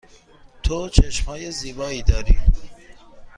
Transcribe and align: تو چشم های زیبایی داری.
تو 0.63 0.89
چشم 0.89 1.25
های 1.25 1.51
زیبایی 1.51 2.03
داری. 2.03 2.37